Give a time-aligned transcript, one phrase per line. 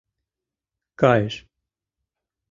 [1.01, 1.35] Кайыш...